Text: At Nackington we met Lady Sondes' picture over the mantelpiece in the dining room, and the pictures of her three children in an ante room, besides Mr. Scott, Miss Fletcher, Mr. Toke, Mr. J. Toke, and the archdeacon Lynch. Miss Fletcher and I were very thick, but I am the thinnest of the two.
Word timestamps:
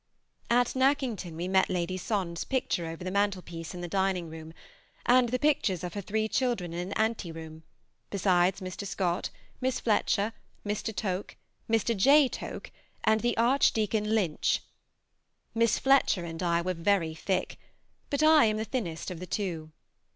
At 0.49 0.69
Nackington 0.75 1.35
we 1.35 1.47
met 1.47 1.69
Lady 1.69 1.95
Sondes' 1.95 2.43
picture 2.43 2.87
over 2.87 3.03
the 3.03 3.11
mantelpiece 3.11 3.75
in 3.75 3.81
the 3.81 3.87
dining 3.87 4.31
room, 4.31 4.51
and 5.05 5.29
the 5.29 5.37
pictures 5.37 5.83
of 5.83 5.93
her 5.93 6.01
three 6.01 6.27
children 6.27 6.73
in 6.73 6.79
an 6.87 6.93
ante 6.93 7.31
room, 7.31 7.61
besides 8.09 8.61
Mr. 8.61 8.87
Scott, 8.87 9.29
Miss 9.61 9.79
Fletcher, 9.79 10.33
Mr. 10.65 10.91
Toke, 10.91 11.35
Mr. 11.69 11.95
J. 11.95 12.27
Toke, 12.27 12.71
and 13.03 13.21
the 13.21 13.37
archdeacon 13.37 14.15
Lynch. 14.15 14.63
Miss 15.53 15.77
Fletcher 15.77 16.25
and 16.25 16.41
I 16.41 16.63
were 16.63 16.73
very 16.73 17.13
thick, 17.13 17.59
but 18.09 18.23
I 18.23 18.45
am 18.45 18.57
the 18.57 18.65
thinnest 18.65 19.11
of 19.11 19.19
the 19.19 19.27
two. 19.27 19.71